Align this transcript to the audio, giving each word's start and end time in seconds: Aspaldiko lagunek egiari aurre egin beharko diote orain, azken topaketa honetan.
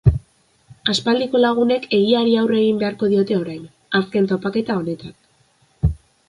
Aspaldiko 0.93 1.41
lagunek 1.41 1.85
egiari 1.97 2.33
aurre 2.45 2.57
egin 2.61 2.79
beharko 2.85 3.11
diote 3.13 3.37
orain, 3.43 3.69
azken 4.01 4.27
topaketa 4.33 4.79
honetan. 4.81 5.95